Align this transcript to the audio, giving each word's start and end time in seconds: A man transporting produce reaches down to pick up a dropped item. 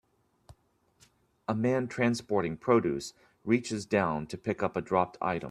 A 1.47 1.53
man 1.53 1.87
transporting 1.87 2.57
produce 2.57 3.13
reaches 3.45 3.85
down 3.85 4.25
to 4.27 4.35
pick 4.37 4.63
up 4.63 4.75
a 4.75 4.81
dropped 4.81 5.15
item. 5.21 5.39